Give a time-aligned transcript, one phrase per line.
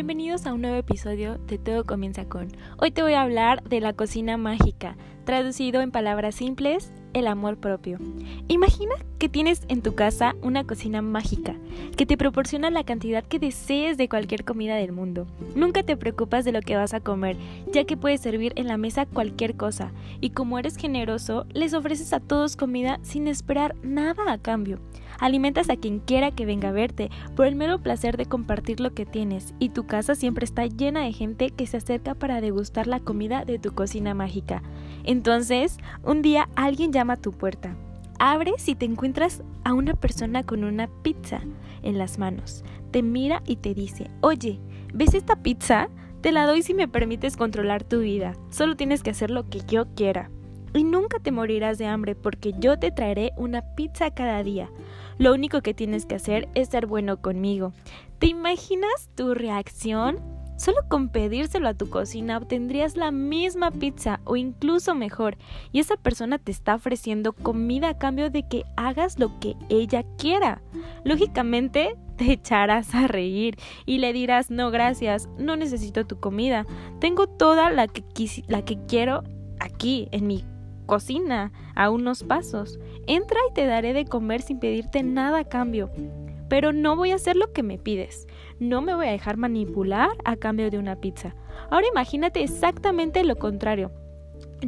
[0.00, 2.48] bienvenidos a un nuevo episodio de Todo Comienza con.
[2.78, 7.58] Hoy te voy a hablar de la cocina mágica, traducido en palabras simples, el amor
[7.58, 7.98] propio.
[8.48, 11.54] Imagina que tienes en tu casa una cocina mágica
[11.98, 15.26] que te proporciona la cantidad que desees de cualquier comida del mundo.
[15.54, 17.36] Nunca te preocupas de lo que vas a comer,
[17.70, 19.92] ya que puedes servir en la mesa cualquier cosa,
[20.22, 24.80] y como eres generoso, les ofreces a todos comida sin esperar nada a cambio.
[25.20, 28.94] Alimentas a quien quiera que venga a verte por el mero placer de compartir lo
[28.94, 32.86] que tienes y tu casa siempre está llena de gente que se acerca para degustar
[32.86, 34.62] la comida de tu cocina mágica.
[35.04, 37.76] Entonces, un día alguien llama a tu puerta.
[38.18, 41.40] Abres y te encuentras a una persona con una pizza
[41.82, 42.64] en las manos.
[42.90, 44.58] Te mira y te dice, oye,
[44.92, 45.88] ¿ves esta pizza?
[46.22, 48.34] Te la doy si me permites controlar tu vida.
[48.50, 50.30] Solo tienes que hacer lo que yo quiera.
[50.74, 54.70] Y nunca te morirás de hambre porque yo te traeré una pizza cada día.
[55.18, 57.72] Lo único que tienes que hacer es ser bueno conmigo.
[58.18, 60.18] ¿Te imaginas tu reacción?
[60.60, 65.38] Solo con pedírselo a tu cocina obtendrías la misma pizza o incluso mejor
[65.72, 70.04] y esa persona te está ofreciendo comida a cambio de que hagas lo que ella
[70.18, 70.60] quiera.
[71.02, 73.56] Lógicamente te echarás a reír
[73.86, 76.66] y le dirás no gracias, no necesito tu comida,
[77.00, 78.04] tengo toda la que,
[78.46, 79.22] la que quiero
[79.60, 80.44] aquí en mi
[80.90, 82.80] cocina a unos pasos.
[83.06, 85.88] Entra y te daré de comer sin pedirte nada a cambio.
[86.48, 88.26] Pero no voy a hacer lo que me pides.
[88.58, 91.36] No me voy a dejar manipular a cambio de una pizza.
[91.70, 93.92] Ahora imagínate exactamente lo contrario.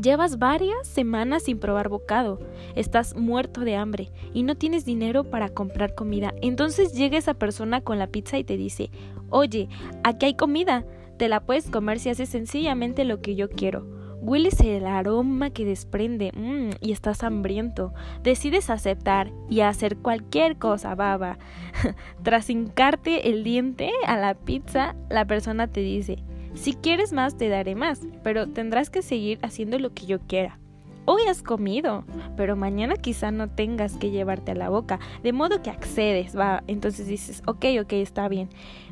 [0.00, 2.38] Llevas varias semanas sin probar bocado,
[2.76, 6.34] estás muerto de hambre y no tienes dinero para comprar comida.
[6.40, 8.90] Entonces llega esa persona con la pizza y te dice,
[9.28, 9.68] oye,
[10.04, 10.86] aquí hay comida,
[11.18, 14.01] te la puedes comer si haces sencillamente lo que yo quiero.
[14.24, 17.92] Hueles el aroma que desprende mm, y estás hambriento.
[18.22, 21.38] Decides aceptar y hacer cualquier cosa, baba.
[22.22, 26.22] Tras hincarte el diente a la pizza, la persona te dice,
[26.54, 30.56] si quieres más te daré más, pero tendrás que seguir haciendo lo que yo quiera.
[31.04, 32.04] Hoy has comido,
[32.36, 36.62] pero mañana quizá no tengas que llevarte a la boca, de modo que accedes, va.
[36.68, 38.50] Entonces dices, ok, ok, está bien.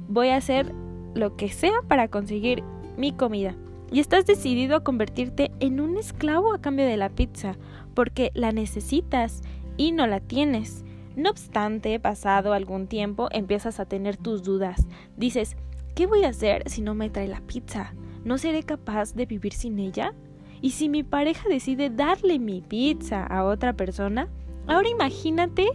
[0.08, 0.74] Voy a hacer
[1.14, 2.64] lo que sea para conseguir
[2.96, 3.54] mi comida
[3.90, 7.56] y estás decidido a convertirte en un esclavo a cambio de la pizza,
[7.94, 9.42] porque la necesitas
[9.76, 10.84] y no la tienes.
[11.16, 14.86] No obstante, pasado algún tiempo, empiezas a tener tus dudas.
[15.16, 15.56] Dices,
[15.94, 17.94] ¿qué voy a hacer si no me trae la pizza?
[18.24, 20.14] ¿No seré capaz de vivir sin ella?
[20.62, 24.28] ¿Y si mi pareja decide darle mi pizza a otra persona?
[24.66, 25.66] Ahora imagínate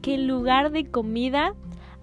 [0.00, 1.54] que en lugar de comida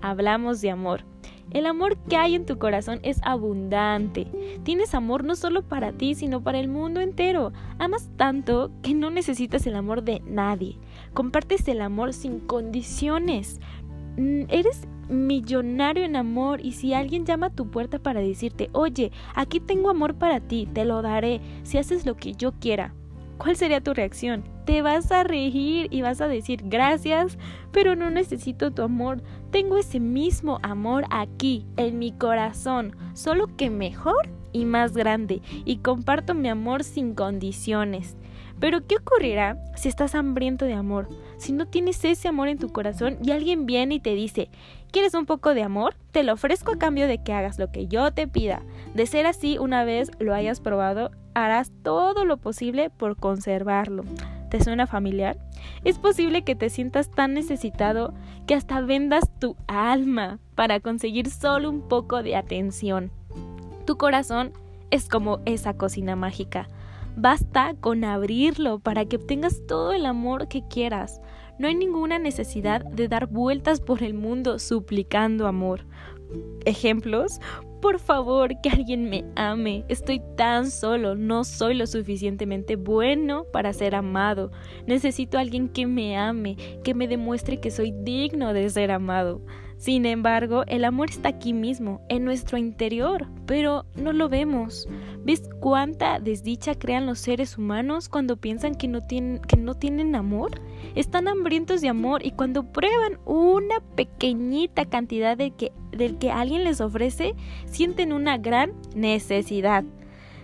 [0.01, 1.10] hablamos de amor.
[1.51, 4.27] El amor que hay en tu corazón es abundante.
[4.63, 7.51] Tienes amor no solo para ti, sino para el mundo entero.
[7.77, 10.77] Amas tanto que no necesitas el amor de nadie.
[11.13, 13.59] Compartes el amor sin condiciones.
[14.17, 19.11] Mm, eres millonario en amor y si alguien llama a tu puerta para decirte, oye,
[19.35, 22.93] aquí tengo amor para ti, te lo daré si haces lo que yo quiera.
[23.37, 24.43] ¿Cuál sería tu reacción?
[24.65, 27.37] Te vas a reír y vas a decir gracias,
[27.71, 29.23] pero no necesito tu amor.
[29.49, 35.77] Tengo ese mismo amor aquí, en mi corazón, solo que mejor y más grande, y
[35.77, 38.15] comparto mi amor sin condiciones.
[38.59, 41.09] Pero ¿qué ocurrirá si estás hambriento de amor?
[41.37, 44.51] Si no tienes ese amor en tu corazón y alguien viene y te dice,
[44.91, 45.95] ¿quieres un poco de amor?
[46.11, 48.61] Te lo ofrezco a cambio de que hagas lo que yo te pida.
[48.93, 54.03] De ser así, una vez lo hayas probado, harás todo lo posible por conservarlo.
[54.51, 55.39] ¿Te suena familiar?
[55.83, 58.13] Es posible que te sientas tan necesitado
[58.45, 63.11] que hasta vendas tu alma para conseguir solo un poco de atención.
[63.85, 64.51] Tu corazón
[64.91, 66.67] es como esa cocina mágica
[67.15, 71.21] Basta con abrirlo para que obtengas todo el amor que quieras.
[71.59, 75.85] No hay ninguna necesidad de dar vueltas por el mundo suplicando amor.
[76.63, 77.41] Ejemplos,
[77.81, 79.83] por favor, que alguien me ame.
[79.89, 84.51] Estoy tan solo, no soy lo suficientemente bueno para ser amado.
[84.85, 89.41] Necesito a alguien que me ame, que me demuestre que soy digno de ser amado.
[89.81, 94.87] Sin embargo, el amor está aquí mismo, en nuestro interior, pero no lo vemos.
[95.25, 100.13] ¿Ves cuánta desdicha crean los seres humanos cuando piensan que no tienen, que no tienen
[100.13, 100.61] amor?
[100.93, 106.63] Están hambrientos de amor y cuando prueban una pequeñita cantidad de que, del que alguien
[106.63, 107.33] les ofrece,
[107.65, 109.83] sienten una gran necesidad.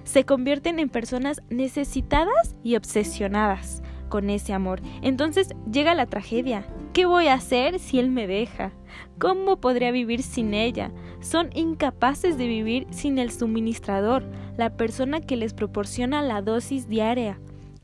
[0.04, 4.81] Se convierten en personas necesitadas y obsesionadas con ese amor.
[5.01, 6.65] Entonces llega la tragedia.
[6.94, 8.71] ¿Qué voy a hacer si él me deja?
[9.19, 10.92] ¿Cómo podría vivir sin ella?
[11.19, 14.24] Son incapaces de vivir sin el suministrador,
[14.57, 17.39] la persona que les proporciona la dosis diaria.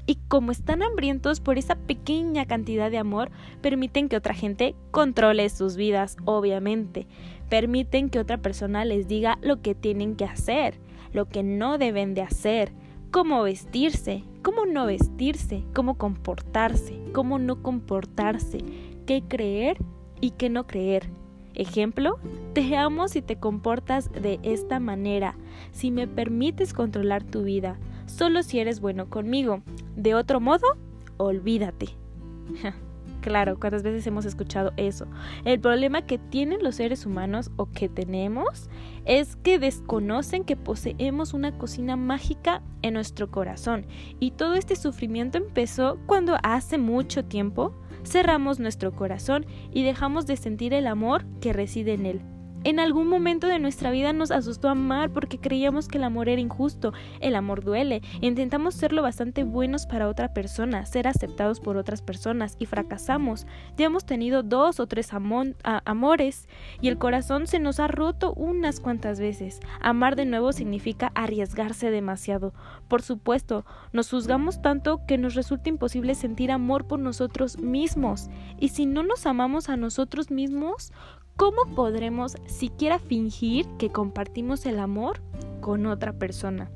[0.06, 3.32] Y como están hambrientos por esa pequeña cantidad de amor,
[3.62, 7.08] permiten que otra gente controle sus vidas, obviamente.
[7.50, 10.80] Permiten que otra persona les diga lo que tienen que hacer,
[11.14, 12.74] lo que no deben de hacer,
[13.12, 18.60] cómo vestirse, cómo no vestirse, cómo comportarse, cómo no comportarse,
[19.08, 19.78] qué creer
[20.22, 21.10] y qué no creer.
[21.56, 22.20] Ejemplo,
[22.54, 25.36] te amo si te comportas de esta manera,
[25.72, 29.62] si me permites controlar tu vida, solo si eres bueno conmigo.
[29.96, 30.68] De otro modo,
[31.18, 31.90] olvídate.
[33.24, 35.08] Claro, ¿cuántas veces hemos escuchado eso?
[35.46, 38.70] El problema que tienen los seres humanos o que tenemos
[39.06, 43.86] es que desconocen que poseemos una cocina mágica en nuestro corazón
[44.20, 47.74] y todo este sufrimiento empezó cuando hace mucho tiempo
[48.06, 52.33] cerramos nuestro corazón y dejamos de sentir el amor que reside en él.
[52.66, 56.40] En algún momento de nuestra vida nos asustó amar porque creíamos que el amor era
[56.40, 61.76] injusto, el amor duele, intentamos ser lo bastante buenos para otra persona, ser aceptados por
[61.76, 63.48] otras personas y fracasamos.
[63.76, 66.48] Ya hemos tenido dos o tres amores
[66.80, 69.60] y el corazón se nos ha roto unas cuantas veces.
[69.82, 72.54] Amar de nuevo significa arriesgarse demasiado.
[72.88, 78.30] Por supuesto, nos juzgamos tanto que nos resulta imposible sentir amor por nosotros mismos.
[78.58, 80.94] Y si no nos amamos a nosotros mismos,
[81.36, 85.22] ¿cómo podremos siquiera fingir que compartimos el amor
[85.62, 86.72] con otra persona?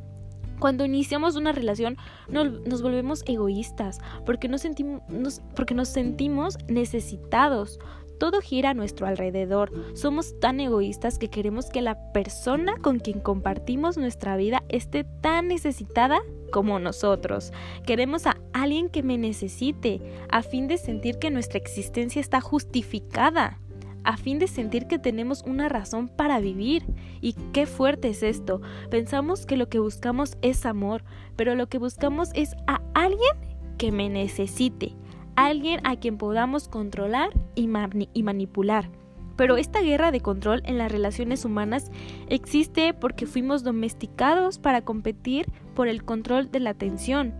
[0.60, 1.98] Cuando iniciamos una relación
[2.30, 7.80] nos volvemos egoístas porque nos, sentimos, necesitados.
[8.20, 9.72] Todo gira a nuestro alrededor.
[9.94, 15.48] Somos tan egoístas que queremos que la persona con quien compartimos nuestra vida esté tan
[15.48, 16.20] necesitada
[16.52, 17.54] como nosotros.
[17.86, 23.60] Queremos a alguien que me necesite a fin de sentir que nuestra existencia está justificada
[24.04, 26.84] a fin de sentir que tenemos una razón para vivir.
[27.22, 28.62] Y qué fuerte es esto.
[28.90, 31.04] Pensamos que lo que buscamos es amor,
[31.36, 33.36] pero lo que buscamos es a alguien
[33.78, 34.96] que me necesite,
[35.36, 37.70] alguien a quien podamos controlar y,
[38.14, 38.90] y manipular.
[39.36, 41.92] Pero esta guerra de control en las relaciones humanas
[42.28, 45.46] existe porque fuimos domesticados para competir
[45.76, 47.36] por el control de la atención.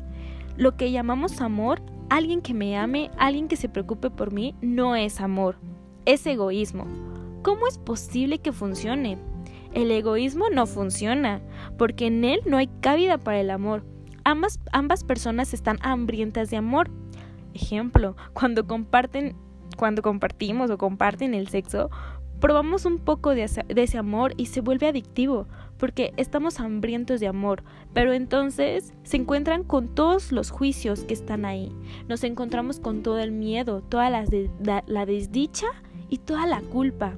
[0.58, 4.96] Lo que llamamos amor, alguien que me ame, alguien que se preocupe por mí, no
[4.96, 5.58] es amor
[6.08, 6.86] es egoísmo.
[7.44, 9.18] ¿Cómo es posible que funcione?
[9.74, 11.42] El egoísmo no funciona,
[11.78, 13.84] porque en él no hay cabida para el amor.
[14.24, 16.90] Ambas, ambas personas están hambrientas de amor.
[17.54, 19.36] Ejemplo, cuando comparten,
[19.76, 21.90] cuando compartimos o comparten el sexo,
[22.40, 25.46] probamos un poco de, ese amor y se vuelve adictivo,
[25.78, 27.64] porque estamos hambrientos de amor,
[27.94, 31.76] pero entonces se encuentran con todos los juicios que están ahí.
[32.08, 35.68] Nos encontramos con todo el miedo, toda la desdicha
[36.10, 37.14] y toda la culpa.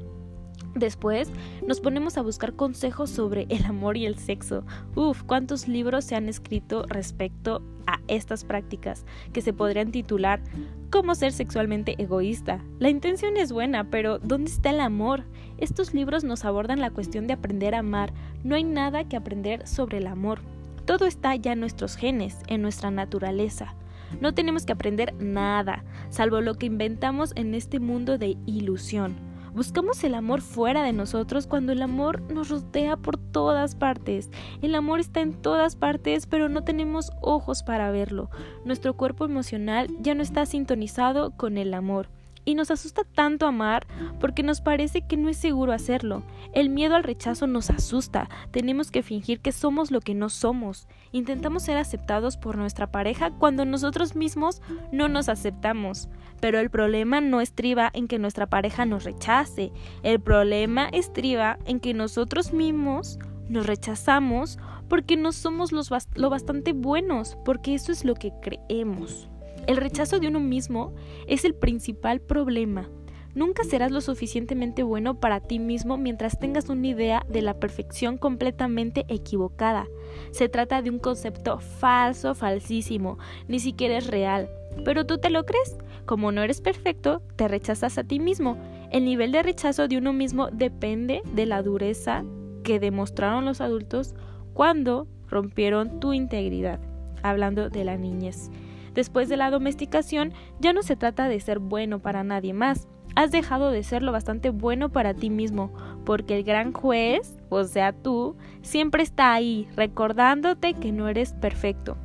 [0.75, 1.29] Después
[1.65, 4.63] nos ponemos a buscar consejos sobre el amor y el sexo.
[4.95, 10.41] Uf, cuántos libros se han escrito respecto a estas prácticas que se podrían titular
[10.89, 12.63] Cómo ser sexualmente egoísta.
[12.79, 15.23] La intención es buena, pero ¿dónde está el amor?
[15.59, 18.11] Estos libros nos abordan la cuestión de aprender a amar.
[18.43, 20.39] No hay nada que aprender sobre el amor.
[20.85, 23.75] Todo está ya en nuestros genes, en nuestra naturaleza.
[24.21, 29.29] No tenemos que aprender nada, salvo lo que inventamos en este mundo de ilusión.
[29.53, 34.29] Buscamos el amor fuera de nosotros cuando el amor nos rodea por todas partes.
[34.61, 38.29] El amor está en todas partes, pero no tenemos ojos para verlo.
[38.63, 42.09] Nuestro cuerpo emocional ya no está sintonizado con el amor.
[42.49, 43.85] Y nos asusta tanto amar
[44.19, 46.23] porque nos parece que no es seguro hacerlo.
[46.51, 48.27] El miedo al rechazo nos asusta.
[48.49, 50.87] Tenemos que fingir que somos lo que no somos.
[51.11, 56.09] Intentamos ser aceptados por nuestra pareja cuando nosotros mismos no nos aceptamos.
[56.41, 59.71] Pero el problema no estriba en que nuestra pareja nos rechace.
[60.01, 64.57] El problema estriba en que nosotros mismos nos rechazamos
[64.87, 69.29] porque no somos lo bastante buenos, porque eso es lo que creemos.
[69.69, 70.95] El rechazo de uno mismo
[71.27, 72.89] es el principal problema.
[73.35, 78.17] Nunca serás lo suficientemente bueno para ti mismo mientras tengas una idea de la perfección
[78.17, 79.85] completamente equivocada.
[80.31, 84.49] Se trata de un concepto falso, falsísimo, ni siquiera es real.
[84.85, 85.77] Pero tú te lo crees.
[86.07, 88.57] Como no eres perfecto, te rechazas a ti mismo.
[88.89, 92.23] El nivel de rechazo de uno mismo depende de la dureza
[92.63, 94.15] que demostraron los adultos
[94.53, 96.79] cuando rompieron tu integridad,
[97.21, 98.49] hablando de la niñez.
[98.93, 102.87] Después de la domesticación, ya no se trata de ser bueno para nadie más.
[103.15, 105.73] Has dejado de ser lo bastante bueno para ti mismo,
[106.05, 111.97] porque el gran juez, o sea tú, siempre está ahí, recordándote que no eres perfecto.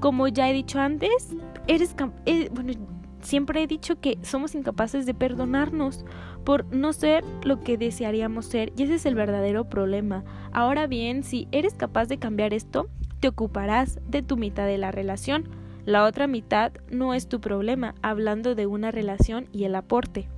[0.00, 1.36] Como ya he dicho antes,
[1.68, 1.94] eres
[2.26, 2.72] eh, bueno,
[3.20, 6.04] siempre he dicho que somos incapaces de perdonarnos
[6.44, 10.24] por no ser lo que desearíamos ser, y ese es el verdadero problema.
[10.50, 12.88] Ahora bien, si eres capaz de cambiar esto,
[13.20, 17.94] te ocuparás de tu mitad de la relación la otra mitad no es tu problema,
[18.02, 20.28] hablando de una relación y el aporte.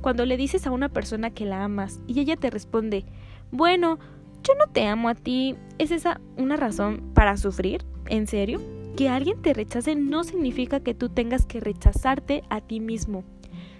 [0.00, 3.04] Cuando le dices a una persona que la amas y ella te responde,
[3.52, 3.98] bueno,
[4.42, 7.84] yo no te amo a ti, ¿es esa una razón para sufrir?
[8.06, 8.60] ¿En serio?
[8.96, 13.22] Que alguien te rechace no significa que tú tengas que rechazarte a ti mismo.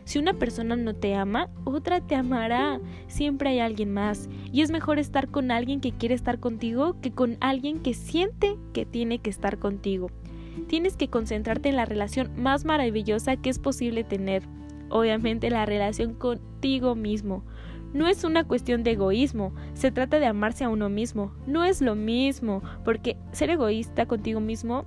[0.05, 2.81] Si una persona no te ama, otra te amará.
[3.07, 4.29] Siempre hay alguien más.
[4.53, 8.57] Y es mejor estar con alguien que quiere estar contigo que con alguien que siente
[8.73, 10.11] que tiene que estar contigo.
[10.69, 14.43] Tienes que concentrarte en la relación más maravillosa que es posible tener.
[14.89, 17.45] Obviamente la relación contigo mismo.
[17.93, 21.33] No es una cuestión de egoísmo, se trata de amarse a uno mismo.
[21.47, 24.87] No es lo mismo, porque ser egoísta contigo mismo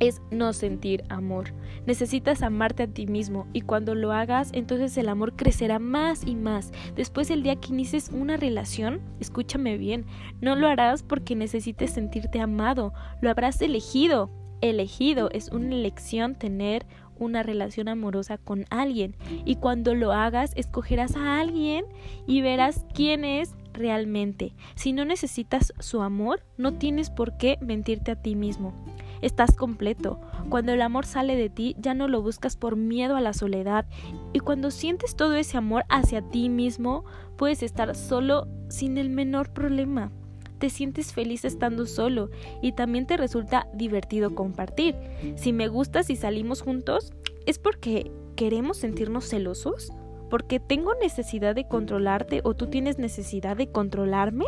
[0.00, 1.52] es no sentir amor.
[1.86, 6.34] Necesitas amarte a ti mismo y cuando lo hagas, entonces el amor crecerá más y
[6.34, 6.72] más.
[6.96, 10.06] Después el día que inicies una relación, escúchame bien,
[10.40, 14.30] no lo harás porque necesites sentirte amado, lo habrás elegido.
[14.64, 16.86] Elegido es una elección tener
[17.18, 21.84] una relación amorosa con alguien y cuando lo hagas escogerás a alguien
[22.26, 24.54] y verás quién es realmente.
[24.74, 28.72] Si no necesitas su amor, no tienes por qué mentirte a ti mismo
[29.20, 30.20] estás completo.
[30.48, 33.86] Cuando el amor sale de ti, ya no lo buscas por miedo a la soledad.
[34.32, 37.04] Y cuando sientes todo ese amor hacia ti mismo,
[37.36, 40.10] puedes estar solo sin el menor problema.
[40.58, 42.30] Te sientes feliz estando solo
[42.62, 44.94] y también te resulta divertido compartir.
[45.36, 47.12] Si me gustas y salimos juntos,
[47.46, 49.92] ¿es porque queremos sentirnos celosos?
[50.30, 54.46] ¿Porque tengo necesidad de controlarte o tú tienes necesidad de controlarme?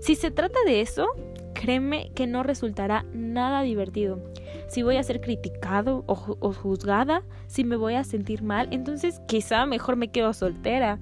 [0.00, 1.06] Si se trata de eso,
[1.54, 4.20] créeme que no resultará nada divertido.
[4.68, 9.66] Si voy a ser criticado o, juzgada, si me voy a sentir mal, entonces quizá
[9.66, 10.98] mejor me quedo soltera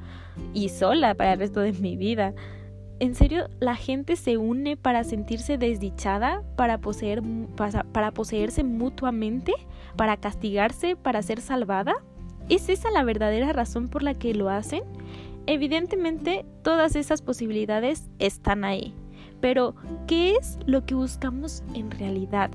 [0.54, 2.32] y sola para el resto de mi vida.
[2.98, 7.22] ¿En serio la gente se une para sentirse desdichada, para, poseer,
[7.54, 9.52] para, para poseerse mutuamente,
[9.96, 11.94] para castigarse, para ser salvada?
[12.48, 14.82] ¿Es esa la verdadera razón por la que lo hacen?
[15.46, 18.94] Evidentemente todas esas posibilidades están ahí.
[19.40, 19.74] Pero,
[20.06, 22.50] ¿qué es lo que buscamos en realidad?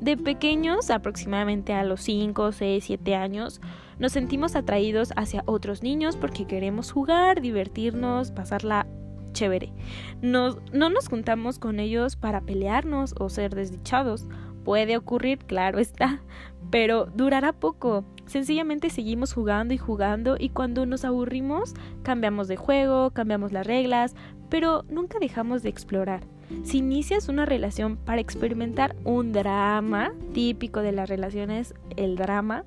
[0.00, 3.60] De pequeños, aproximadamente a los 5, 6, 7 años,
[3.98, 8.86] nos sentimos atraídos hacia otros niños porque queremos jugar, divertirnos, pasarla
[9.34, 9.74] chévere.
[10.22, 14.26] no nos juntamos con ellos para pelearnos o ser desdichados.
[14.64, 16.22] Puede ocurrir, claro está,
[16.70, 18.06] pero durará poco.
[18.24, 24.14] Sencillamente seguimos jugando y jugando y cuando nos aburrimos cambiamos de juego, cambiamos las reglas,
[24.48, 26.22] pero nunca dejamos de explorar.
[26.62, 32.64] Si inicias una relación para experimentar un drama, típico de las relaciones, el drama,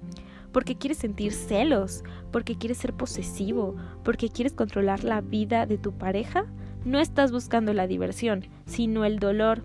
[0.52, 5.94] porque quieres sentir celos, porque quieres ser posesivo, porque quieres controlar la vida de tu
[5.94, 6.46] pareja,
[6.86, 9.64] no estás buscando la diversión, sino el dolor.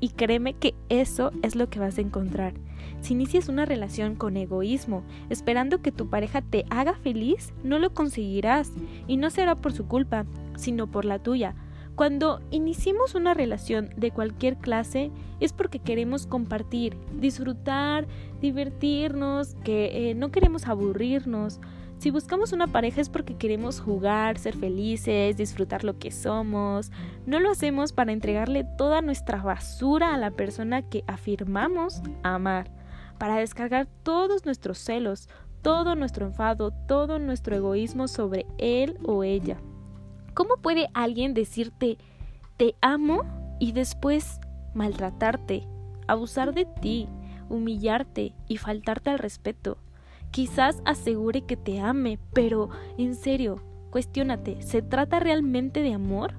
[0.00, 2.54] Y créeme que eso es lo que vas a encontrar.
[3.00, 7.94] Si inicias una relación con egoísmo, esperando que tu pareja te haga feliz, no lo
[7.94, 8.72] conseguirás.
[9.06, 10.24] Y no será por su culpa,
[10.56, 11.54] sino por la tuya.
[11.94, 18.06] Cuando iniciemos una relación de cualquier clase es porque queremos compartir, disfrutar,
[18.40, 21.60] divertirnos, que eh, no queremos aburrirnos.
[21.98, 26.90] Si buscamos una pareja es porque queremos jugar, ser felices, disfrutar lo que somos.
[27.26, 32.70] No lo hacemos para entregarle toda nuestra basura a la persona que afirmamos amar,
[33.18, 35.28] para descargar todos nuestros celos,
[35.60, 39.58] todo nuestro enfado, todo nuestro egoísmo sobre él o ella.
[40.34, 41.98] ¿Cómo puede alguien decirte
[42.56, 43.22] te amo
[43.58, 44.40] y después
[44.74, 45.66] maltratarte,
[46.06, 47.08] abusar de ti,
[47.48, 49.78] humillarte y faltarte al respeto?
[50.30, 56.34] Quizás asegure que te ame, pero en serio, cuestiónate, ¿se trata realmente de amor?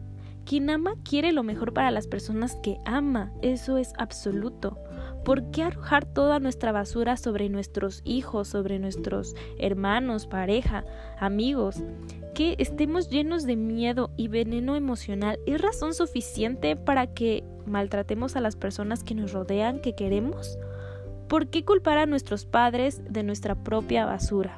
[0.45, 4.77] Quien ama quiere lo mejor para las personas que ama, eso es absoluto.
[5.23, 10.83] ¿Por qué arrojar toda nuestra basura sobre nuestros hijos, sobre nuestros hermanos, pareja,
[11.19, 11.81] amigos?
[12.33, 18.41] Que estemos llenos de miedo y veneno emocional es razón suficiente para que maltratemos a
[18.41, 20.57] las personas que nos rodean, que queremos?
[21.27, 24.57] ¿Por qué culpar a nuestros padres de nuestra propia basura?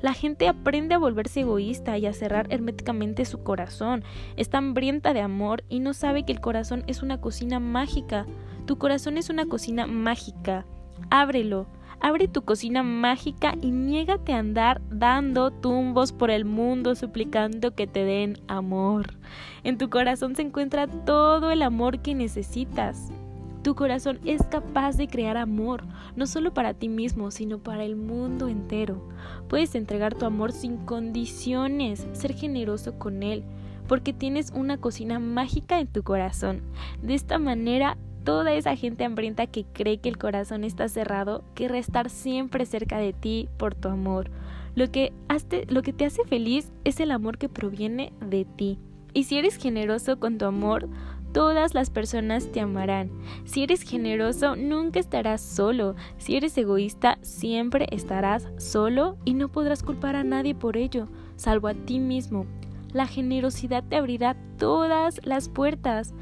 [0.00, 4.04] La gente aprende a volverse egoísta y a cerrar herméticamente su corazón.
[4.36, 8.26] Está hambrienta de amor y no sabe que el corazón es una cocina mágica.
[8.66, 10.66] Tu corazón es una cocina mágica.
[11.08, 11.66] Ábrelo.
[12.04, 17.86] Abre tu cocina mágica y niégate a andar dando tumbos por el mundo suplicando que
[17.86, 19.14] te den amor.
[19.62, 23.10] En tu corazón se encuentra todo el amor que necesitas.
[23.62, 25.84] Tu corazón es capaz de crear amor,
[26.14, 29.08] no solo para ti mismo, sino para el mundo entero.
[29.48, 33.44] Puedes entregar tu amor sin condiciones, ser generoso con él,
[33.88, 36.60] porque tienes una cocina mágica en tu corazón.
[37.00, 41.78] De esta manera toda esa gente hambrienta que cree que el corazón está cerrado querrá
[41.78, 44.30] estar siempre cerca de ti por tu amor.
[44.74, 45.12] Lo que,
[45.68, 48.78] lo que te hace feliz es el amor que proviene de ti.
[49.12, 50.88] Y si eres generoso con tu amor,
[51.32, 53.10] todas las personas te amarán.
[53.44, 55.94] Si eres generoso, nunca estarás solo.
[56.18, 61.68] Si eres egoísta, siempre estarás solo y no podrás culpar a nadie por ello, salvo
[61.68, 62.46] a ti mismo.
[62.92, 66.14] La generosidad te abrirá todas las puertas,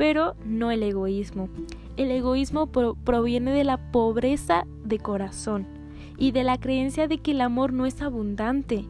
[0.00, 1.50] pero no el egoísmo.
[1.98, 5.66] El egoísmo proviene de la pobreza de corazón
[6.16, 8.86] y de la creencia de que el amor no es abundante.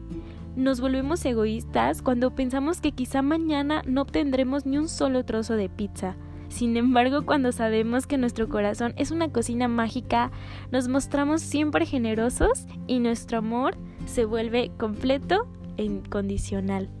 [0.55, 5.67] Nos volvemos egoístas cuando pensamos que quizá mañana no obtendremos ni un solo trozo de
[5.67, 6.15] pizza.
[6.47, 10.31] Sin embargo, cuando sabemos que nuestro corazón es una cocina mágica,
[10.71, 13.75] nos mostramos siempre generosos y nuestro amor
[14.05, 17.00] se vuelve completo e incondicional.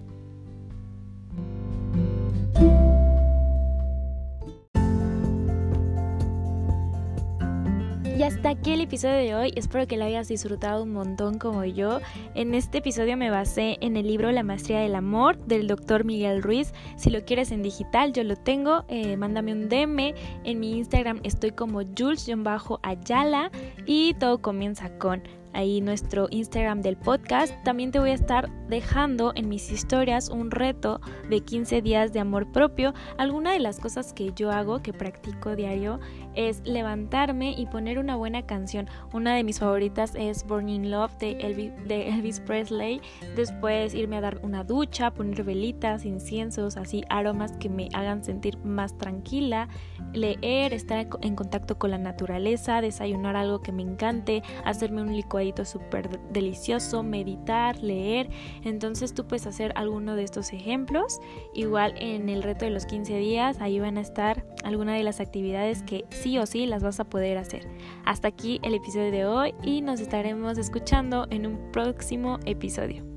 [8.21, 9.51] Y hasta aquí el episodio de hoy.
[9.55, 12.01] Espero que lo hayas disfrutado un montón como yo.
[12.35, 16.43] En este episodio me basé en el libro La Maestría del Amor del doctor Miguel
[16.43, 16.71] Ruiz.
[16.97, 18.85] Si lo quieres en digital, yo lo tengo.
[18.89, 20.13] Eh, mándame un DM.
[20.43, 23.49] En mi Instagram estoy como Jules-Ayala
[23.87, 25.23] y todo comienza con
[25.53, 27.53] ahí nuestro Instagram del podcast.
[27.63, 32.19] También te voy a estar dejando en mis historias un reto de 15 días de
[32.19, 32.93] amor propio.
[33.17, 35.99] Alguna de las cosas que yo hago, que practico diario,
[36.35, 38.87] es levantarme y poner una buena canción.
[39.13, 43.01] Una de mis favoritas es Burning Love de Elvis, de Elvis Presley.
[43.35, 48.57] Después irme a dar una ducha, poner velitas, inciensos, así aromas que me hagan sentir
[48.59, 49.67] más tranquila.
[50.13, 55.41] Leer, estar en contacto con la naturaleza, desayunar algo que me encante, hacerme un licuado
[55.65, 58.29] súper delicioso, meditar, leer.
[58.63, 61.19] Entonces tú puedes hacer alguno de estos ejemplos.
[61.53, 65.19] Igual en el reto de los 15 días, ahí van a estar algunas de las
[65.19, 67.67] actividades que sí o sí las vas a poder hacer.
[68.05, 73.10] Hasta aquí el episodio de hoy y nos estaremos escuchando en un próximo episodio.